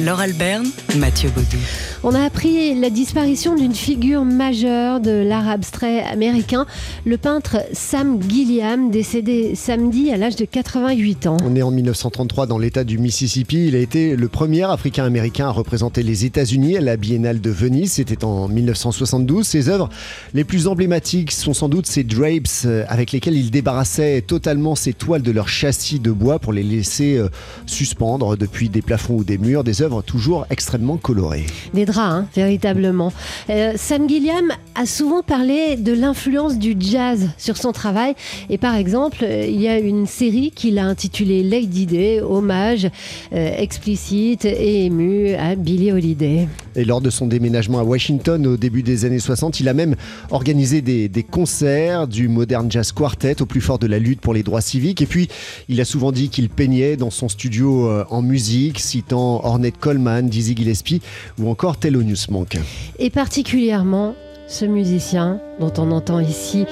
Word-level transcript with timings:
Laure 0.00 0.20
Alberne, 0.20 0.66
Mathieu 0.98 1.30
Baudou. 1.30 1.56
On 2.02 2.14
a 2.14 2.22
appris 2.22 2.78
la 2.78 2.90
disparition 2.90 3.56
d'une 3.56 3.74
figure 3.74 4.24
majeure 4.24 5.00
de 5.00 5.10
l'art 5.10 5.48
abstrait 5.48 6.02
américain, 6.02 6.66
le 7.06 7.16
peintre 7.16 7.56
Sam 7.72 8.20
Gilliam, 8.22 8.90
décédé 8.90 9.54
samedi 9.54 10.10
à 10.10 10.18
l'âge 10.18 10.36
de 10.36 10.44
88 10.44 11.26
ans. 11.26 11.38
On 11.42 11.56
est 11.56 11.62
en 11.62 11.70
1933 11.70 12.46
dans 12.46 12.58
l'État 12.58 12.84
du 12.84 12.98
Mississippi. 12.98 13.68
Il 13.68 13.74
a 13.74 13.78
été 13.78 14.16
le 14.16 14.28
premier 14.28 14.64
Africain-Américain 14.64 15.46
à 15.46 15.50
représenter 15.50 16.02
les 16.02 16.26
États-Unis 16.26 16.76
à 16.76 16.82
la 16.82 16.98
Biennale 16.98 17.40
de 17.40 17.50
Venise. 17.50 17.92
C'était 17.94 18.24
en 18.24 18.48
1972. 18.48 19.46
Ses 19.46 19.70
œuvres 19.70 19.88
les 20.34 20.44
plus 20.44 20.66
emblématiques 20.66 21.32
sont 21.32 21.54
sans 21.54 21.70
doute 21.70 21.86
ces 21.86 22.04
drapes 22.04 22.66
euh, 22.66 22.84
avec 22.88 23.12
lesquels 23.12 23.36
il 23.36 23.50
débarrassait 23.50 24.20
totalement 24.20 24.74
ses 24.74 24.92
toiles 24.92 25.22
de 25.22 25.32
leur 25.32 25.48
châssis 25.48 26.00
de 26.00 26.10
bois 26.10 26.38
pour 26.38 26.52
les 26.52 26.62
laisser 26.62 27.16
euh, 27.16 27.28
suspendre 27.64 28.36
depuis 28.36 28.68
des 28.68 28.82
plafonds 28.82 29.14
ou 29.14 29.24
des 29.24 29.38
murs. 29.38 29.64
Des 29.64 29.80
œuvres 29.80 29.85
toujours 30.02 30.46
extrêmement 30.50 30.96
colorées. 30.96 31.46
Des 31.74 31.84
draps, 31.84 31.98
hein, 31.98 32.26
véritablement. 32.34 33.12
Euh, 33.50 33.72
Sam 33.76 34.08
Gilliam 34.08 34.52
a 34.74 34.86
souvent 34.86 35.22
parlé 35.22 35.76
de 35.76 35.92
l'influence 35.92 36.58
du 36.58 36.76
jazz 36.78 37.28
sur 37.38 37.56
son 37.56 37.72
travail. 37.72 38.14
Et 38.50 38.58
par 38.58 38.74
exemple, 38.74 39.18
euh, 39.22 39.46
il 39.46 39.60
y 39.60 39.68
a 39.68 39.78
une 39.78 40.06
série 40.06 40.50
qu'il 40.50 40.78
a 40.78 40.84
intitulée 40.84 41.42
Lady 41.42 41.86
Day, 41.86 42.20
hommage 42.20 42.88
euh, 43.32 43.50
explicite 43.56 44.44
et 44.44 44.86
ému 44.86 45.34
à 45.34 45.54
Billie 45.54 45.92
Holiday. 45.92 46.48
Et 46.76 46.84
lors 46.84 47.00
de 47.00 47.08
son 47.08 47.26
déménagement 47.26 47.78
à 47.78 47.82
Washington 47.82 48.46
au 48.46 48.56
début 48.58 48.82
des 48.82 49.06
années 49.06 49.18
60, 49.18 49.60
il 49.60 49.68
a 49.68 49.74
même 49.74 49.96
organisé 50.30 50.82
des, 50.82 51.22
concerts 51.22 52.06
du 52.06 52.28
Modern 52.28 52.70
Jazz 52.70 52.92
Quartet 52.92 53.40
au 53.40 53.46
plus 53.46 53.62
fort 53.62 53.78
de 53.78 53.86
la 53.86 53.98
lutte 53.98 54.20
pour 54.20 54.34
les 54.34 54.42
droits 54.42 54.60
civiques. 54.60 55.00
Et 55.00 55.06
puis, 55.06 55.28
il 55.68 55.80
a 55.80 55.84
souvent 55.84 56.12
dit 56.12 56.28
qu'il 56.28 56.50
peignait 56.50 56.96
dans 56.96 57.10
son 57.10 57.28
studio 57.28 57.88
euh, 57.88 58.04
en 58.10 58.20
musique, 58.20 58.78
citant 58.78 59.40
Ornette 59.42 59.78
Coleman, 59.78 60.28
Dizzy 60.28 60.54
Gillespie 60.54 61.00
ou 61.38 61.48
encore 61.48 61.78
Thelonious 61.78 62.30
Monk. 62.30 62.58
Et 62.98 63.10
particulièrement 63.10 64.14
ce 64.46 64.64
musicien 64.64 65.40
dont 65.58 65.72
on 65.78 65.90
entend 65.90 66.20
ici 66.20 66.66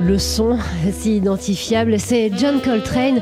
le 0.00 0.18
son 0.18 0.58
si 0.92 1.16
identifiable, 1.16 2.00
c'est 2.00 2.30
John 2.36 2.60
Coltrane, 2.60 3.20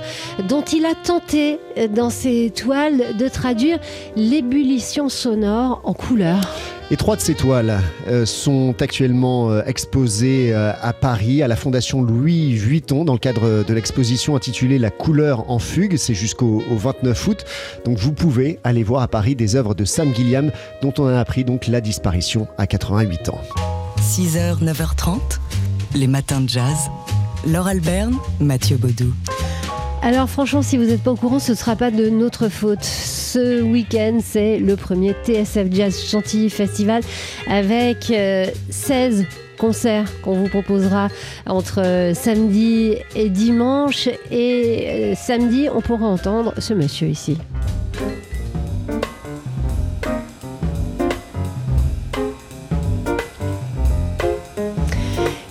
dont 0.48 0.62
il 0.62 0.87
a 0.87 0.95
tenté 0.95 1.59
euh, 1.77 1.89
dans 1.89 2.11
ses 2.11 2.50
toiles 2.50 3.17
de 3.19 3.28
traduire 3.28 3.78
l'ébullition 4.17 5.09
sonore 5.09 5.81
en 5.84 5.92
couleurs. 5.92 6.41
Et 6.91 6.97
trois 6.97 7.17
de 7.17 7.20
ces 7.20 7.34
toiles 7.34 7.81
euh, 8.06 8.25
sont 8.25 8.75
actuellement 8.81 9.50
euh, 9.50 9.62
exposées 9.67 10.55
à 10.55 10.92
Paris, 10.92 11.42
à 11.42 11.48
la 11.48 11.56
Fondation 11.56 12.03
Louis 12.03 12.55
Vuitton, 12.55 13.05
dans 13.05 13.12
le 13.12 13.19
cadre 13.19 13.65
de 13.65 13.75
l'exposition 13.75 14.37
intitulée 14.37 14.78
La 14.78 14.91
couleur 14.91 15.50
en 15.50 15.59
fugue. 15.59 15.97
C'est 15.97 16.15
jusqu'au 16.15 16.62
au 16.70 16.77
29 16.77 17.28
août. 17.28 17.45
Donc 17.84 17.98
vous 17.98 18.12
pouvez 18.12 18.59
aller 18.65 18.83
voir 18.83 19.03
à 19.03 19.09
Paris 19.09 19.34
des 19.34 19.56
œuvres 19.56 19.75
de 19.75 19.84
Sam 19.84 20.15
Gilliam, 20.15 20.50
dont 20.81 20.95
on 20.98 21.06
a 21.06 21.19
appris 21.19 21.45
donc 21.45 21.67
la 21.67 21.81
disparition 21.81 22.47
à 22.56 22.67
88 22.67 23.28
ans. 23.31 23.41
6h, 24.00 24.62
9h30, 24.65 25.39
les 25.94 26.06
matins 26.06 26.41
de 26.41 26.48
jazz. 26.48 26.91
Laure 27.47 27.69
Alberne, 27.69 28.17
Mathieu 28.41 28.77
Baudou. 28.77 29.12
Alors 30.03 30.28
franchement, 30.28 30.62
si 30.62 30.77
vous 30.77 30.84
n'êtes 30.84 31.03
pas 31.03 31.11
au 31.11 31.17
courant, 31.17 31.39
ce 31.39 31.53
ne 31.53 31.56
sera 31.56 31.77
pas 31.77 31.91
de 31.91 32.08
notre 32.08 32.48
faute. 32.48 32.83
Ce 32.83 33.61
week-end, 33.62 34.20
c'est 34.25 34.59
le 34.59 34.77
premier 34.77 35.14
TSF 35.25 35.72
Jazz 35.72 36.03
Chantilly 36.05 36.50
Festival 36.50 37.03
avec 37.48 38.11
euh, 38.11 38.47
16 38.70 39.27
concerts 39.59 40.09
qu'on 40.22 40.34
vous 40.34 40.48
proposera 40.48 41.09
entre 41.47 41.83
euh, 41.84 42.14
samedi 42.14 42.94
et 43.16 43.28
dimanche. 43.28 44.09
Et 44.31 44.86
euh, 44.89 45.14
samedi, 45.16 45.69
on 45.75 45.81
pourra 45.81 46.06
entendre 46.06 46.55
ce 46.59 46.75
monsieur 46.75 47.09
ici. 47.09 47.36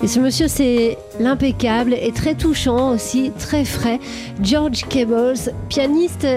Ce 0.07 0.22
monsieur, 0.22 0.47
c'est 0.47 0.97
l'impeccable 1.20 1.94
et 1.94 2.12
très 2.12 2.36
touchant 2.36 2.92
aussi, 2.92 3.32
très 3.38 3.66
frais. 3.66 4.00
George 4.42 4.86
Cables, 4.90 5.52
pianiste 5.70 6.28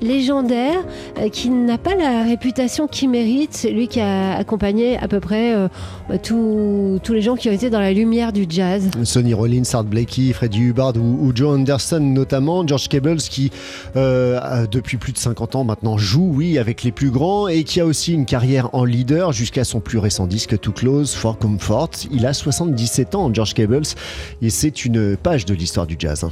légendaire 0.00 0.82
euh, 1.18 1.28
qui 1.28 1.50
n'a 1.50 1.78
pas 1.78 1.94
la 1.94 2.24
réputation 2.24 2.86
qu'il 2.86 3.10
mérite. 3.10 3.66
Lui 3.70 3.88
qui 3.88 4.00
a 4.00 4.36
accompagné 4.36 4.98
à 4.98 5.08
peu 5.08 5.20
près 5.20 5.54
euh, 5.54 5.68
bah, 6.08 6.18
tous 6.18 7.00
les 7.10 7.22
gens 7.22 7.36
qui 7.36 7.48
ont 7.48 7.52
été 7.52 7.70
dans 7.70 7.80
la 7.80 7.92
lumière 7.92 8.32
du 8.32 8.46
jazz. 8.48 8.90
Sonny 9.04 9.34
Rollins, 9.34 9.62
Art 9.72 9.84
Blakey, 9.84 10.32
Freddie 10.32 10.60
Hubbard 10.60 10.94
ou, 10.96 11.32
Joe 11.34 11.54
Anderson 11.54 12.00
notamment. 12.00 12.66
George 12.66 12.88
Cables 12.88 13.18
qui, 13.18 13.50
euh, 13.96 14.66
depuis 14.66 14.96
plus 14.96 15.12
de 15.12 15.18
50 15.18 15.56
ans 15.56 15.64
maintenant, 15.64 15.98
joue, 15.98 16.32
oui, 16.34 16.58
avec 16.58 16.82
les 16.82 16.92
plus 16.92 17.10
grands 17.10 17.48
et 17.48 17.64
qui 17.64 17.80
a 17.80 17.86
aussi 17.86 18.12
une 18.12 18.26
carrière 18.26 18.70
en 18.72 18.84
leader 18.84 19.32
jusqu'à 19.32 19.64
son 19.64 19.80
plus 19.80 19.98
récent 19.98 20.26
disque 20.26 20.58
Too 20.58 20.72
Close 20.72 21.14
for 21.14 21.38
Comfort. 21.38 21.90
Il 22.10 22.26
a 22.26 22.32
77 22.32 23.14
ans, 23.14 23.32
George 23.32 23.54
Cables, 23.54 23.86
et 24.42 24.50
c'est 24.50 24.84
une 24.84 25.16
page 25.16 25.44
de 25.44 25.54
l'histoire 25.54 25.86
du 25.86 25.96
jazz. 25.98 26.24
hein. 26.24 26.30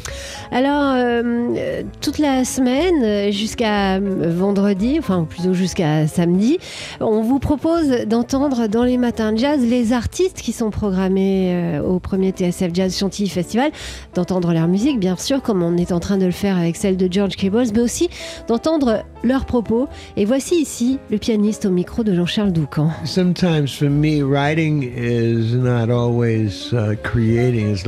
Alors, 0.50 0.94
euh, 0.96 1.82
toute 2.00 2.18
la 2.18 2.44
semaine, 2.44 3.32
jusqu'à 3.32 3.96
euh, 3.96 4.32
vendredi, 4.36 4.96
enfin 4.98 5.26
plutôt 5.28 5.54
jusqu'à 5.54 6.06
samedi, 6.06 6.58
on 7.00 7.22
vous 7.22 7.38
propose 7.38 7.88
d'entendre 8.06 8.66
dans 8.66 8.84
les 8.84 8.96
matins 8.98 9.32
de 9.32 9.38
jazz 9.38 9.60
les 9.62 9.92
artistes 9.92 10.40
qui 10.40 10.52
sont 10.52 10.70
programmés 10.70 11.52
euh, 11.54 11.82
au 11.82 11.98
premier 11.98 12.30
TSF 12.30 12.70
Jazz 12.72 12.96
Chantilly 12.98 13.28
Festival, 13.28 13.70
d'entendre 14.14 14.52
leur 14.52 14.68
musique, 14.68 14.98
bien 14.98 15.16
sûr, 15.16 15.42
comme 15.42 15.62
on 15.62 15.76
est 15.76 15.92
en 15.92 16.00
train 16.00 16.18
de 16.18 16.26
le 16.26 16.32
faire 16.32 16.56
avec 16.56 16.76
celle 16.76 16.96
de 16.96 17.08
George 17.10 17.36
Cables, 17.36 17.64
mais 17.74 17.80
aussi 17.80 18.08
d'entendre 18.48 19.04
leurs 19.24 19.44
propos. 19.46 19.88
Et 20.16 20.24
voici 20.24 20.56
ici 20.56 20.98
le 21.10 21.18
pianiste 21.18 21.66
au 21.66 21.70
micro 21.70 22.04
de 22.04 22.14
Jean-Charles 22.14 22.52
Doucan. 22.52 22.90
Sometimes 23.04 23.68
for 23.68 23.88
me, 23.90 24.22
writing 24.22 24.82
is 24.82 25.54
not 25.56 25.90
always 25.90 26.72
uh, 26.72 26.94
creating, 27.02 27.70
it's 27.72 27.84
like 27.86 27.87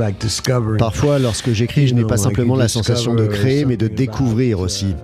Parfois, 0.77 1.19
lorsque 1.19 1.51
j'écris, 1.51 1.87
je 1.87 1.95
n'ai 1.95 2.05
pas 2.05 2.17
simplement 2.17 2.55
la 2.55 2.67
sensation 2.67 3.13
de 3.13 3.25
créer, 3.27 3.65
mais 3.65 3.77
de 3.77 3.87
découvrir 3.87 4.59
aussi. 4.59 4.95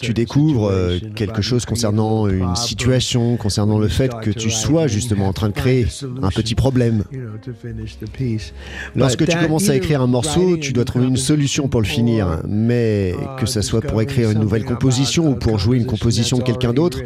Tu 0.00 0.14
découvres 0.14 0.68
euh, 0.70 0.98
quelque 1.14 1.42
chose 1.42 1.64
concernant 1.64 2.28
une 2.28 2.54
situation, 2.56 3.36
concernant 3.36 3.78
le 3.78 3.88
fait 3.88 4.12
que 4.22 4.30
tu 4.30 4.50
sois 4.50 4.86
justement 4.86 5.26
en 5.26 5.32
train 5.32 5.48
de 5.48 5.54
créer 5.54 5.86
un 6.22 6.30
petit 6.30 6.54
problème. 6.54 7.04
Lorsque 8.94 9.26
tu 9.26 9.36
commences 9.36 9.68
à 9.68 9.74
écrire 9.74 10.02
un 10.02 10.06
morceau, 10.06 10.56
tu 10.56 10.72
dois 10.72 10.84
trouver 10.84 11.06
une 11.06 11.16
solution 11.16 11.68
pour 11.68 11.80
le 11.80 11.86
finir, 11.86 12.42
mais 12.48 13.14
que 13.38 13.46
ce 13.46 13.60
soit 13.60 13.80
pour 13.80 14.00
écrire 14.00 14.30
une 14.30 14.40
nouvelle 14.40 14.64
composition 14.64 15.30
ou 15.30 15.34
pour 15.34 15.58
jouer 15.58 15.78
une 15.78 15.86
composition 15.86 16.38
de 16.38 16.42
quelqu'un 16.42 16.72
d'autre, 16.72 17.00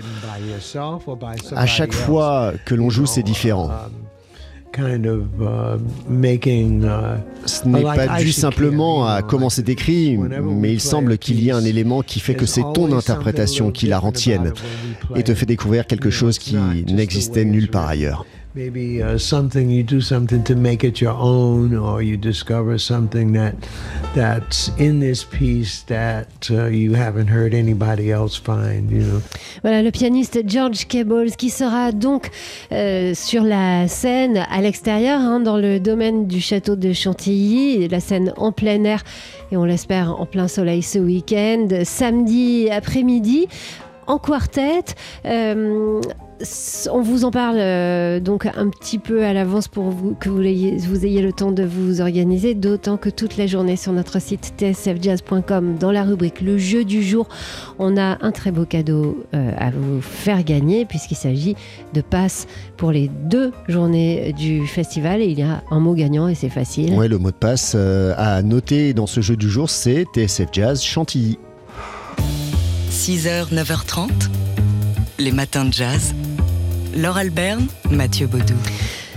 à 1.54 1.66
chaque 1.66 1.92
fois 1.92 2.52
que 2.64 2.74
l'on 2.74 2.90
joue, 2.90 3.06
c'est 3.06 3.22
différent. 3.22 3.70
Kind 4.72 5.06
of, 5.06 5.26
uh, 5.38 5.78
making, 6.08 6.82
uh, 6.82 7.20
Ce 7.44 7.68
n'est 7.68 7.82
pas 7.82 8.18
dû 8.18 8.32
simplement 8.32 9.06
à 9.06 9.20
comment 9.20 9.50
c'est 9.50 9.68
écrit, 9.68 10.16
mais 10.16 10.72
il 10.72 10.80
semble 10.80 11.18
qu'il 11.18 11.44
y 11.44 11.50
a 11.50 11.56
un 11.56 11.64
élément 11.64 12.00
qui 12.00 12.20
fait 12.20 12.34
que 12.34 12.46
c'est 12.46 12.62
ton 12.74 12.96
interprétation 12.96 13.70
qui 13.70 13.86
la 13.86 13.98
rend 13.98 14.12
tienne 14.12 14.54
et 15.14 15.22
te 15.24 15.34
fait 15.34 15.44
découvrir 15.44 15.86
quelque 15.86 16.08
chose 16.10 16.38
qui 16.38 16.56
n'existait 16.86 17.44
nulle 17.44 17.68
part 17.68 17.86
ailleurs. 17.86 18.24
Maybe 18.54 19.02
uh, 19.02 19.16
something 19.16 19.70
you 19.70 19.82
do 19.82 20.02
something 20.02 20.44
to 20.44 20.54
make 20.54 20.84
it 20.84 21.00
your 21.00 21.14
own, 21.14 21.74
or 21.74 22.02
you 22.02 22.18
discover 22.18 22.76
something 22.78 23.32
that 23.32 23.54
that's 24.14 24.70
in 24.76 25.00
this 25.00 25.24
piece 25.24 25.84
that 25.84 26.50
uh, 26.50 26.66
you 26.66 26.92
haven't 26.92 27.28
heard 27.28 27.54
anybody 27.54 28.10
else 28.10 28.36
find. 28.36 28.90
You 28.90 29.04
know? 29.04 29.22
Voilà 29.62 29.82
le 29.82 29.90
pianiste 29.90 30.40
George 30.46 30.86
Cables 30.86 31.30
qui 31.38 31.48
sera 31.48 31.92
donc 31.92 32.30
euh, 32.72 33.14
sur 33.14 33.42
la 33.42 33.88
scène 33.88 34.44
à 34.50 34.60
l'extérieur, 34.60 35.18
hein, 35.18 35.40
dans 35.40 35.56
le 35.56 35.80
domaine 35.80 36.26
du 36.26 36.42
château 36.42 36.76
de 36.76 36.92
Chantilly, 36.92 37.88
la 37.88 38.00
scène 38.00 38.34
en 38.36 38.52
plein 38.52 38.84
air 38.84 39.02
et 39.50 39.56
on 39.56 39.64
l'espère 39.64 40.20
en 40.20 40.26
plein 40.26 40.46
soleil 40.46 40.82
ce 40.82 40.98
week-end, 40.98 41.68
samedi 41.84 42.68
après-midi 42.70 43.48
en 44.06 44.18
quartet. 44.18 44.84
Euh, 45.24 46.00
on 46.90 47.02
vous 47.02 47.24
en 47.24 47.30
parle 47.30 47.56
euh, 47.58 48.20
donc 48.20 48.46
un 48.46 48.68
petit 48.68 48.98
peu 48.98 49.24
à 49.24 49.32
l'avance 49.32 49.68
pour 49.68 49.90
vous, 49.90 50.14
que 50.14 50.28
vous 50.28 50.42
ayez, 50.42 50.76
vous 50.78 51.04
ayez 51.04 51.22
le 51.22 51.32
temps 51.32 51.52
de 51.52 51.62
vous 51.62 52.00
organiser, 52.00 52.54
d'autant 52.54 52.96
que 52.96 53.08
toute 53.08 53.36
la 53.36 53.46
journée 53.46 53.76
sur 53.76 53.92
notre 53.92 54.20
site 54.20 54.54
tsfjazz.com, 54.58 55.76
dans 55.78 55.92
la 55.92 56.04
rubrique 56.04 56.40
Le 56.40 56.58
jeu 56.58 56.84
du 56.84 57.02
jour, 57.02 57.28
on 57.78 57.96
a 57.96 58.18
un 58.20 58.32
très 58.32 58.50
beau 58.50 58.64
cadeau 58.64 59.24
euh, 59.34 59.52
à 59.58 59.70
vous 59.70 60.00
faire 60.00 60.42
gagner 60.44 60.84
puisqu'il 60.84 61.16
s'agit 61.16 61.56
de 61.92 62.00
passes 62.00 62.46
pour 62.76 62.92
les 62.92 63.08
deux 63.08 63.52
journées 63.68 64.32
du 64.32 64.66
festival 64.66 65.20
et 65.20 65.26
il 65.26 65.38
y 65.38 65.42
a 65.42 65.62
un 65.70 65.80
mot 65.80 65.94
gagnant 65.94 66.28
et 66.28 66.34
c'est 66.34 66.48
facile. 66.48 66.94
Ouais, 66.94 67.08
le 67.08 67.18
mot 67.18 67.30
de 67.30 67.36
passe 67.36 67.72
euh, 67.74 68.14
à 68.16 68.42
noter 68.42 68.94
dans 68.94 69.06
ce 69.06 69.20
jeu 69.20 69.36
du 69.36 69.48
jour, 69.48 69.70
c'est 69.70 70.06
TSF 70.14 70.48
Jazz 70.52 70.82
Chantilly. 70.82 71.38
6h, 72.90 73.52
9h30, 73.52 74.08
les 75.18 75.32
matins 75.32 75.64
de 75.64 75.72
jazz. 75.72 76.14
Laure 76.94 77.18
Alberne, 77.18 77.66
Mathieu 77.90 78.26
Baudou. 78.26 78.54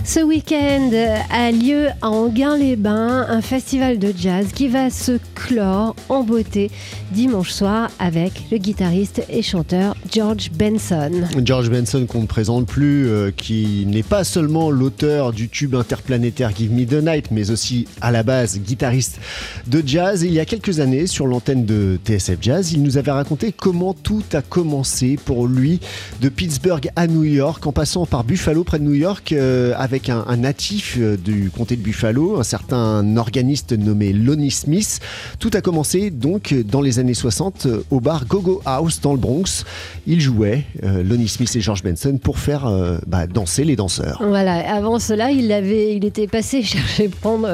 Ce 0.06 0.20
week-end 0.20 0.92
a 1.30 1.50
lieu 1.50 1.88
à 2.00 2.10
Anguin-les-Bains 2.10 3.26
un 3.28 3.40
festival 3.40 3.98
de 3.98 4.14
jazz 4.16 4.52
qui 4.54 4.68
va 4.68 4.88
se 4.88 5.18
clore 5.34 5.96
en 6.08 6.22
beauté 6.22 6.70
dimanche 7.10 7.50
soir 7.50 7.90
avec 7.98 8.32
le 8.52 8.58
guitariste 8.58 9.24
et 9.28 9.42
chanteur 9.42 9.96
George 10.12 10.52
Benson. 10.52 11.10
George 11.44 11.70
Benson 11.70 12.06
qu'on 12.06 12.22
ne 12.22 12.26
présente 12.26 12.66
plus, 12.66 13.08
euh, 13.08 13.32
qui 13.36 13.84
n'est 13.86 14.04
pas 14.04 14.22
seulement 14.22 14.70
l'auteur 14.70 15.32
du 15.32 15.48
tube 15.48 15.74
interplanétaire 15.74 16.54
Give 16.54 16.72
Me 16.72 16.84
the 16.84 17.04
Night, 17.04 17.32
mais 17.32 17.50
aussi 17.50 17.88
à 18.00 18.12
la 18.12 18.22
base 18.22 18.60
guitariste 18.60 19.18
de 19.66 19.82
jazz. 19.84 20.22
il 20.22 20.32
y 20.32 20.38
a 20.38 20.44
quelques 20.44 20.78
années, 20.78 21.08
sur 21.08 21.26
l'antenne 21.26 21.64
de 21.64 21.98
TSF 22.04 22.38
Jazz, 22.40 22.72
il 22.72 22.82
nous 22.82 22.96
avait 22.96 23.10
raconté 23.10 23.52
comment 23.52 23.92
tout 23.92 24.22
a 24.34 24.42
commencé 24.42 25.18
pour 25.24 25.48
lui 25.48 25.80
de 26.20 26.28
Pittsburgh 26.28 26.90
à 26.94 27.08
New 27.08 27.24
York, 27.24 27.66
en 27.66 27.72
passant 27.72 28.06
par 28.06 28.22
Buffalo 28.22 28.62
près 28.62 28.78
de 28.78 28.84
New 28.84 28.94
York, 28.94 29.32
euh, 29.32 29.74
avec 29.76 29.95
avec 29.96 30.10
un, 30.10 30.36
natif 30.36 30.98
euh, 30.98 31.16
du 31.16 31.50
comté 31.50 31.74
de 31.74 31.80
Buffalo, 31.80 32.38
un 32.38 32.42
certain 32.42 33.16
organiste 33.16 33.72
nommé 33.72 34.12
Lonnie 34.12 34.50
Smith. 34.50 35.00
Tout 35.38 35.50
a 35.54 35.62
commencé 35.62 36.10
donc 36.10 36.52
dans 36.52 36.82
les 36.82 36.98
années 36.98 37.14
60 37.14 37.64
euh, 37.64 37.82
au 37.90 38.00
bar 38.00 38.26
Gogo 38.26 38.60
House 38.66 39.00
dans 39.00 39.12
le 39.12 39.18
Bronx. 39.18 39.64
Il 40.06 40.20
jouait, 40.20 40.64
euh, 40.84 41.02
Lonnie 41.02 41.28
Smith 41.28 41.56
et 41.56 41.62
George 41.62 41.82
Benson, 41.82 42.18
pour 42.22 42.38
faire 42.38 42.70
bah, 43.06 43.26
danser 43.26 43.64
les 43.64 43.74
danseurs. 43.74 44.22
Voilà, 44.22 44.70
avant 44.70 44.98
cela, 44.98 45.30
il, 45.30 45.50
avait, 45.50 45.96
il 45.96 46.04
était 46.04 46.26
passé 46.26 46.62
chercher 46.62 47.08
prendre, 47.08 47.48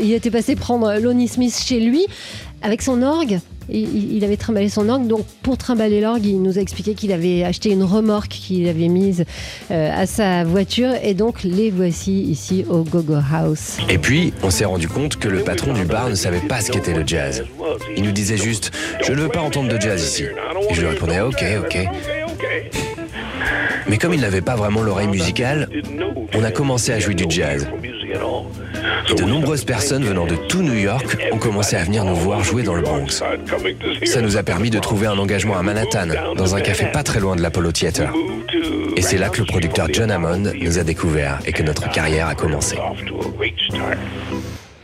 il 0.00 0.12
était 0.14 0.30
passé 0.30 0.56
prendre 0.56 0.98
Lonnie 0.98 1.28
Smith 1.28 1.60
chez 1.62 1.80
lui 1.80 2.06
avec 2.62 2.80
son 2.80 3.02
orgue 3.02 3.38
il, 3.68 4.24
avait 4.24 4.36
trimballé 4.36 4.68
son 4.68 4.88
orgue. 4.88 5.06
Donc, 5.06 5.24
pour 5.42 5.56
trimballer 5.56 6.00
l'orgue, 6.00 6.24
il 6.24 6.42
nous 6.42 6.58
a 6.58 6.60
expliqué 6.60 6.94
qu'il 6.94 7.12
avait 7.12 7.44
acheté 7.44 7.70
une 7.70 7.82
remorque 7.82 8.28
qu'il 8.28 8.68
avait 8.68 8.88
mise 8.88 9.24
euh, 9.70 9.90
à 9.94 10.06
sa 10.06 10.44
voiture. 10.44 10.90
Et 11.02 11.14
donc, 11.14 11.42
les 11.42 11.70
voici 11.70 12.22
ici 12.22 12.64
au 12.68 12.82
Gogo 12.82 13.16
House. 13.32 13.78
Et 13.88 13.98
puis, 13.98 14.32
on 14.42 14.50
s'est 14.50 14.64
rendu 14.64 14.88
compte 14.88 15.16
que 15.16 15.28
le 15.28 15.40
patron 15.40 15.72
du 15.72 15.84
bar 15.84 16.08
ne 16.08 16.14
savait 16.14 16.40
pas 16.40 16.60
ce 16.60 16.70
qu'était 16.70 16.94
le 16.94 17.06
jazz. 17.06 17.44
Il 17.96 18.04
nous 18.04 18.12
disait 18.12 18.36
juste 18.36 18.70
Je 19.02 19.12
ne 19.12 19.20
veux 19.20 19.28
pas 19.28 19.40
entendre 19.40 19.72
de 19.72 19.80
jazz 19.80 20.02
ici. 20.02 20.24
Et 20.70 20.74
je 20.74 20.80
lui 20.80 20.88
répondais 20.88 21.20
Ok, 21.20 21.44
ok. 21.60 21.88
Mais 23.88 23.98
comme 23.98 24.14
il 24.14 24.20
n'avait 24.20 24.40
pas 24.40 24.56
vraiment 24.56 24.82
l'oreille 24.82 25.08
musicale, 25.08 25.68
on 26.34 26.42
a 26.42 26.50
commencé 26.50 26.92
à 26.92 26.98
jouer 26.98 27.14
du 27.14 27.24
jazz. 27.28 27.68
Et 29.10 29.14
de 29.14 29.24
nombreuses 29.24 29.64
personnes 29.64 30.04
venant 30.04 30.26
de 30.26 30.36
tout 30.36 30.62
New 30.62 30.74
York 30.74 31.16
ont 31.32 31.38
commencé 31.38 31.76
à 31.76 31.84
venir 31.84 32.04
nous 32.04 32.14
voir 32.14 32.42
jouer 32.42 32.62
dans 32.62 32.74
le 32.74 32.82
Bronx. 32.82 33.22
Ça 34.04 34.20
nous 34.20 34.36
a 34.36 34.42
permis 34.42 34.70
de 34.70 34.78
trouver 34.78 35.06
un 35.06 35.18
engagement 35.18 35.56
à 35.56 35.62
Manhattan, 35.62 36.08
dans 36.36 36.54
un 36.54 36.60
café 36.60 36.86
pas 36.86 37.02
très 37.02 37.20
loin 37.20 37.36
de 37.36 37.42
l'Apollo 37.42 37.72
Theater. 37.72 38.12
Et 38.96 39.02
c'est 39.02 39.18
là 39.18 39.28
que 39.28 39.40
le 39.40 39.46
producteur 39.46 39.88
John 39.92 40.10
Hammond 40.10 40.52
nous 40.60 40.78
a 40.78 40.84
découverts 40.84 41.38
et 41.46 41.52
que 41.52 41.62
notre 41.62 41.90
carrière 41.90 42.28
a 42.28 42.34
commencé. 42.34 42.76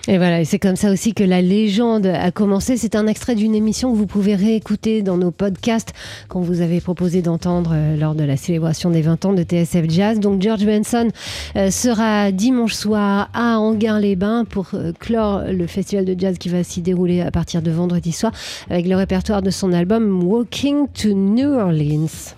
Et 0.09 0.17
voilà, 0.17 0.41
et 0.41 0.45
c'est 0.45 0.59
comme 0.59 0.75
ça 0.75 0.91
aussi 0.91 1.15
que 1.15 1.23
la 1.23 1.41
légende 1.43 2.07
a 2.07 2.33
commencé. 2.33 2.77
C'est 2.77 2.97
un 2.97 3.07
extrait 3.07 3.37
d'une 3.37 3.55
émission 3.55 3.93
que 3.93 3.97
vous 3.97 4.09
pouvez 4.09 4.35
réécouter 4.35 5.03
dans 5.03 5.17
nos 5.17 5.31
podcasts 5.31 5.93
qu'on 6.29 6.41
vous 6.41 6.61
avait 6.61 6.81
proposé 6.81 7.23
d'entendre 7.23 7.71
euh, 7.73 7.97
lors 7.97 8.17
de 8.17 8.25
la 8.25 8.37
célébration 8.37 8.91
des 8.91 9.01
20 9.01 9.25
ans 9.27 9.33
de 9.33 9.45
TSF 9.45 9.89
Jazz. 9.89 10.19
Donc 10.19 10.43
George 10.43 10.67
Benson 10.67 11.09
euh, 11.55 11.71
sera 11.71 12.33
dimanche 12.33 12.75
soir 12.75 13.31
à 13.33 13.61
Anguin-les-Bains 13.61 14.45
pour 14.45 14.71
euh, 14.75 14.93
clore 14.99 15.43
le 15.47 15.69
festival 15.69 16.05
de 16.05 16.19
jazz 16.19 16.37
qui 16.37 16.49
va 16.49 16.65
s'y 16.65 16.83
dérouler 16.83 17.21
à 17.21 17.31
partir 17.31 17.63
de 17.63 17.71
vendredi 17.71 18.11
soir 18.11 18.33
avec 18.71 18.89
le 18.89 18.97
répertoire 18.97 19.41
de 19.41 19.51
son 19.51 19.73
album 19.73 20.25
Walking 20.25 20.89
to 20.89 21.11
New 21.13 21.51
Orleans. 21.53 22.35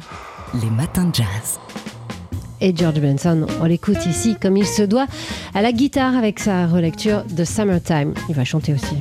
Les 0.62 0.70
matins 0.70 1.08
de 1.08 1.14
jazz 1.14 1.58
et 2.64 2.74
George 2.74 2.98
Benson. 2.98 3.46
On 3.60 3.64
l'écoute 3.66 4.06
ici 4.06 4.36
comme 4.40 4.56
il 4.56 4.66
se 4.66 4.82
doit 4.82 5.06
à 5.54 5.60
la 5.60 5.70
guitare 5.70 6.16
avec 6.16 6.40
sa 6.40 6.66
relecture 6.66 7.22
de 7.24 7.44
Summertime. 7.44 8.14
Il 8.28 8.34
va 8.34 8.44
chanter 8.44 8.72
aussi. 8.72 8.96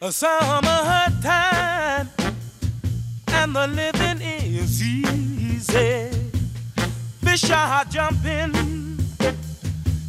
A 0.00 0.12
summertime 0.12 2.08
and 3.32 3.54
the 3.54 3.66
living 3.66 4.20
is 4.20 4.82
easy. 4.82 5.14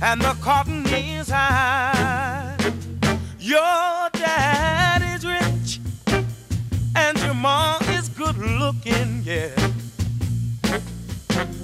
And 0.05 0.21
the 0.21 0.35
cotton 0.39 0.85
is 0.85 1.29
high. 1.29 2.55
Your 3.39 4.07
dad 4.13 5.01
is 5.15 5.25
rich 5.25 5.79
and 6.95 7.17
your 7.21 7.33
mom 7.33 7.81
is 7.89 8.07
good 8.09 8.37
looking, 8.37 9.23
yeah. 9.23 9.49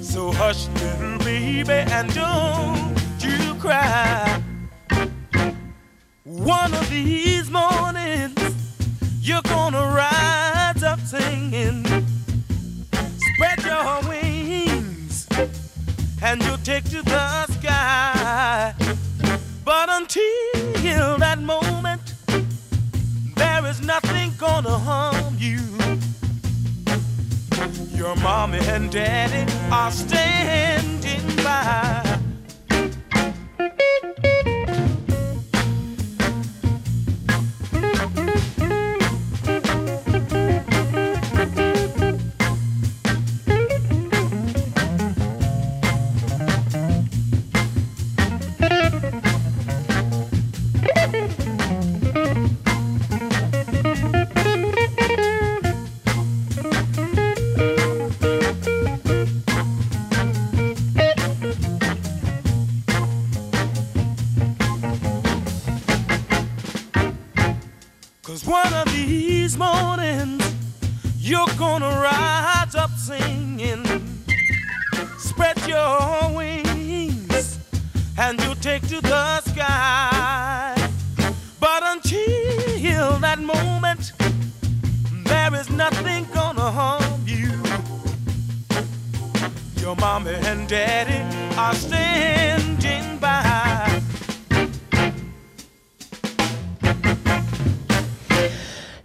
So 0.01 0.31
hush, 0.31 0.67
little 0.69 1.19
baby, 1.19 1.85
and 1.93 2.11
don't 2.15 2.97
you 3.19 3.53
cry. 3.59 4.41
One 6.23 6.73
of 6.73 6.89
these 6.89 7.51
mornings, 7.51 8.41
you're 9.21 9.43
gonna 9.43 9.85
rise 10.03 10.81
up 10.81 10.99
singing. 11.01 11.85
Spread 13.35 13.63
your 13.63 14.09
wings 14.09 15.27
and 16.23 16.43
you'll 16.43 16.57
take 16.57 16.85
to 16.85 17.03
the. 17.03 17.50
But 19.63 19.89
until 19.89 21.17
that 21.17 21.39
moment, 21.41 22.13
there 23.35 23.65
is 23.65 23.81
nothing 23.81 24.33
gonna 24.37 24.77
harm 24.77 25.35
you. 25.37 25.61
Your 27.95 28.15
mommy 28.17 28.59
and 28.59 28.91
daddy 28.91 29.51
are 29.71 29.91
standing 29.91 31.25
by. 31.43 32.10
These 69.51 69.57
mornings, 69.57 70.55
you're 71.17 71.53
gonna 71.57 71.89
rise 71.89 72.73
up 72.75 72.91
singing. 72.91 73.83
Spread 75.17 75.57
your 75.67 76.33
wings, 76.33 77.59
and 78.17 78.41
you'll 78.41 78.55
take 78.55 78.87
to 78.87 79.01
the 79.01 79.41
sky. 79.41 80.73
But 81.59 81.83
until 81.83 83.19
that 83.19 83.39
moment, 83.39 84.13
there 85.25 85.53
is 85.55 85.69
nothing 85.69 86.27
gonna 86.33 86.71
harm 86.71 87.21
you. 87.25 87.51
Your 89.81 89.95
mommy 89.97 90.35
and 90.45 90.67
daddy 90.69 91.19
are 91.57 91.75
standing 91.75 93.17
by. 93.17 93.90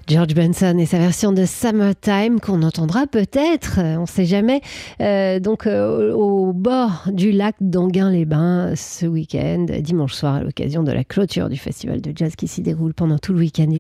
George 0.08 0.34
Benson 0.34 0.78
et 0.78 0.86
sa 0.86 0.98
version 0.98 1.32
de 1.32 1.44
Summertime 1.44 2.38
qu'on 2.38 2.62
entendra 2.62 3.08
peut-être, 3.08 3.80
euh, 3.80 3.96
on 3.96 4.02
ne 4.02 4.06
sait 4.06 4.24
jamais, 4.24 4.60
euh, 5.00 5.40
donc 5.40 5.66
euh, 5.66 6.12
au 6.12 6.52
bord 6.52 7.08
du 7.12 7.32
lac 7.32 7.56
d'Anguin-les-Bains 7.60 8.76
ce 8.76 9.04
week-end, 9.06 9.66
dimanche 9.80 10.12
soir 10.12 10.36
à 10.36 10.42
l'occasion 10.44 10.84
de 10.84 10.92
la 10.92 11.02
clôture 11.02 11.48
du 11.48 11.56
festival 11.56 12.00
de 12.00 12.12
jazz 12.14 12.36
qui 12.36 12.46
s'y 12.46 12.62
déroule 12.62 12.94
pendant 12.94 13.18
tout 13.18 13.32
le 13.32 13.40
week-end. 13.40 13.66